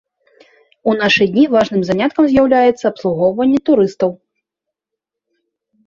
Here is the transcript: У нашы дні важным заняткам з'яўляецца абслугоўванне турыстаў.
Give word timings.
У 0.91 0.95
нашы 1.01 1.27
дні 1.35 1.43
важным 1.55 1.81
заняткам 1.91 2.23
з'яўляецца 2.33 2.85
абслугоўванне 2.93 3.59
турыстаў. 3.71 4.21